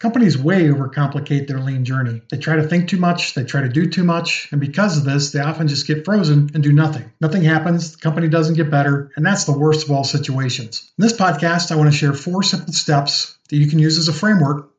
[0.00, 2.22] Companies way overcomplicate their lean journey.
[2.30, 5.04] They try to think too much, they try to do too much, and because of
[5.04, 7.12] this, they often just get frozen and do nothing.
[7.20, 10.90] Nothing happens, the company doesn't get better, and that's the worst of all situations.
[10.98, 14.08] In this podcast, I want to share four simple steps that you can use as
[14.08, 14.69] a framework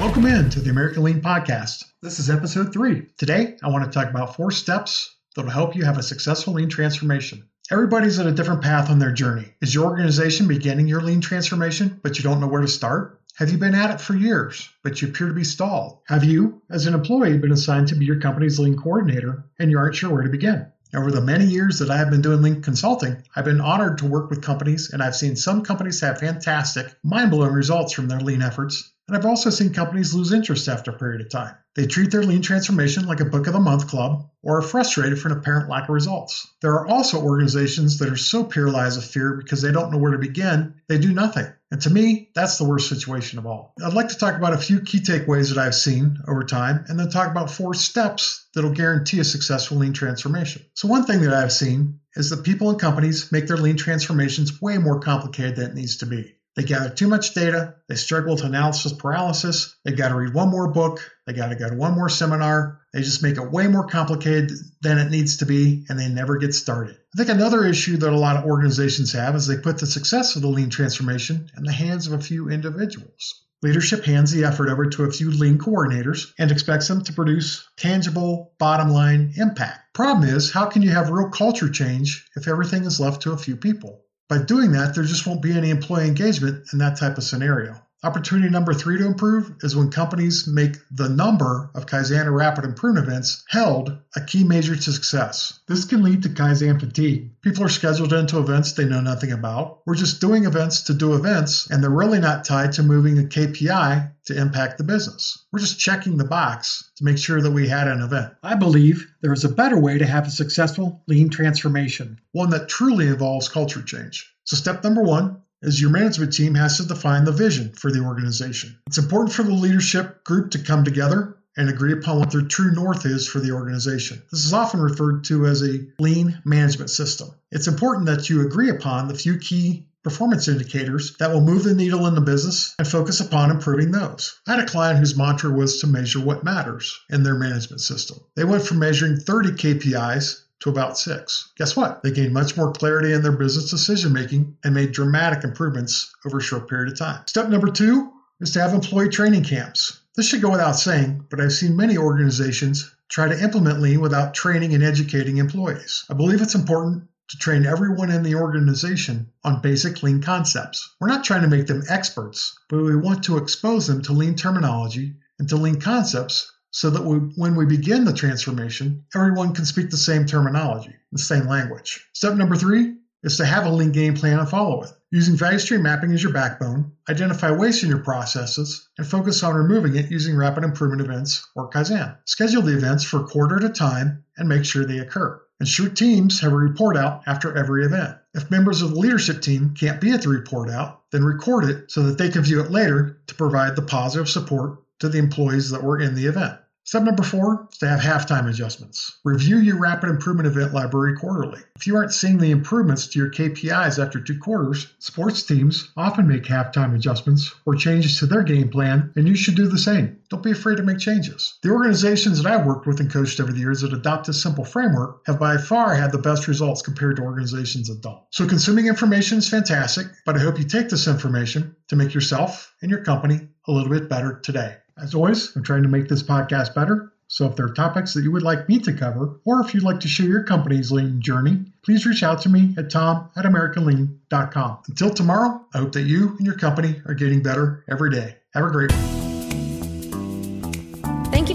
[0.00, 1.84] Welcome in to the American Lean Podcast.
[2.00, 3.02] This is episode three.
[3.18, 6.54] Today, I want to talk about four steps that will help you have a successful
[6.54, 7.46] lean transformation.
[7.70, 9.52] Everybody's at a different path on their journey.
[9.60, 13.20] Is your organization beginning your lean transformation, but you don't know where to start?
[13.36, 15.98] Have you been at it for years, but you appear to be stalled?
[16.06, 19.76] Have you, as an employee, been assigned to be your company's lean coordinator and you
[19.76, 20.66] aren't sure where to begin?
[20.92, 24.06] Over the many years that I have been doing Lean consulting, I've been honored to
[24.06, 28.18] work with companies, and I've seen some companies have fantastic, mind blowing results from their
[28.18, 31.56] Lean efforts, and I've also seen companies lose interest after a period of time.
[31.74, 35.18] They treat their lean transformation like a book of the month club or are frustrated
[35.18, 36.46] for an apparent lack of results.
[36.62, 40.12] There are also organizations that are so paralyzed with fear because they don't know where
[40.12, 41.46] to begin, they do nothing.
[41.72, 43.74] And to me, that's the worst situation of all.
[43.84, 46.96] I'd like to talk about a few key takeaways that I've seen over time and
[46.96, 50.62] then talk about four steps that'll guarantee a successful lean transformation.
[50.74, 54.62] So, one thing that I've seen is that people and companies make their lean transformations
[54.62, 56.36] way more complicated than it needs to be.
[56.56, 57.76] They gather too much data.
[57.88, 59.76] They struggle with analysis paralysis.
[59.84, 60.98] They got to read one more book.
[61.26, 62.80] They got to go to one more seminar.
[62.92, 64.50] They just make it way more complicated
[64.82, 66.96] than it needs to be, and they never get started.
[67.14, 70.34] I think another issue that a lot of organizations have is they put the success
[70.34, 73.44] of the lean transformation in the hands of a few individuals.
[73.62, 77.68] Leadership hands the effort over to a few lean coordinators and expects them to produce
[77.76, 79.94] tangible bottom line impact.
[79.94, 83.38] Problem is, how can you have real culture change if everything is left to a
[83.38, 84.02] few people?
[84.30, 87.74] By doing that, there just won't be any employee engagement in that type of scenario.
[88.02, 92.64] Opportunity number three to improve is when companies make the number of Kaizen or rapid
[92.64, 95.60] improvement events held a key measure to success.
[95.68, 97.30] This can lead to Kaizen fatigue.
[97.42, 99.82] People are scheduled into events they know nothing about.
[99.84, 103.22] We're just doing events to do events, and they're really not tied to moving a
[103.22, 105.44] KPI to impact the business.
[105.52, 108.32] We're just checking the box to make sure that we had an event.
[108.42, 112.70] I believe there is a better way to have a successful lean transformation, one that
[112.70, 114.34] truly involves culture change.
[114.44, 118.00] So, step number one is your management team has to define the vision for the
[118.00, 118.78] organization.
[118.86, 122.72] It's important for the leadership group to come together and agree upon what their true
[122.72, 124.22] north is for the organization.
[124.30, 127.30] This is often referred to as a lean management system.
[127.50, 131.74] It's important that you agree upon the few key performance indicators that will move the
[131.74, 134.40] needle in the business and focus upon improving those.
[134.46, 138.18] I had a client whose mantra was to measure what matters in their management system.
[138.34, 141.52] They went from measuring 30 KPIs to about six.
[141.56, 142.02] Guess what?
[142.02, 146.38] They gained much more clarity in their business decision making and made dramatic improvements over
[146.38, 147.22] a short period of time.
[147.26, 150.00] Step number two is to have employee training camps.
[150.16, 154.34] This should go without saying, but I've seen many organizations try to implement lean without
[154.34, 156.04] training and educating employees.
[156.10, 160.96] I believe it's important to train everyone in the organization on basic lean concepts.
[161.00, 164.34] We're not trying to make them experts, but we want to expose them to lean
[164.34, 169.64] terminology and to lean concepts so that we, when we begin the transformation, everyone can
[169.64, 172.08] speak the same terminology, the same language.
[172.12, 174.90] Step number three is to have a lean game plan and follow it.
[175.10, 179.54] Using value stream mapping as your backbone, identify waste in your processes, and focus on
[179.54, 182.16] removing it using rapid improvement events or Kaizen.
[182.24, 185.40] Schedule the events for a quarter at a time and make sure they occur.
[185.60, 188.16] Ensure teams have a report out after every event.
[188.32, 191.90] If members of the leadership team can't be at the report out, then record it
[191.90, 195.70] so that they can view it later to provide the positive support to the employees
[195.70, 196.58] that were in the event.
[196.90, 199.20] Step number four is to have halftime adjustments.
[199.22, 201.60] Review your rapid improvement event library quarterly.
[201.76, 206.26] If you aren't seeing the improvements to your KPIs after two quarters, sports teams often
[206.26, 210.18] make halftime adjustments or changes to their game plan, and you should do the same.
[210.30, 211.58] Don't be afraid to make changes.
[211.62, 214.64] The organizations that I've worked with and coached over the years that adopt this simple
[214.64, 218.22] framework have by far had the best results compared to organizations that don't.
[218.30, 222.74] So, consuming information is fantastic, but I hope you take this information to make yourself
[222.82, 224.76] and your company a little bit better today.
[225.02, 227.12] As always, I'm trying to make this podcast better.
[227.28, 229.84] So if there are topics that you would like me to cover, or if you'd
[229.84, 233.44] like to share your company's lean journey, please reach out to me at tom at
[233.44, 234.78] americanlean.com.
[234.88, 238.36] Until tomorrow, I hope that you and your company are getting better every day.
[238.52, 239.39] Have a great one